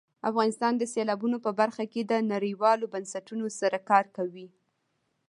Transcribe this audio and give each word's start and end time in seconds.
افغانستان 0.29 0.73
د 0.77 0.83
سیلابونه 0.93 1.37
په 1.45 1.51
برخه 1.59 1.83
کې 1.91 2.01
نړیوالو 2.33 2.91
بنسټونو 2.93 3.45
سره 3.59 3.77
کار 3.89 4.05
کوي. 4.17 4.47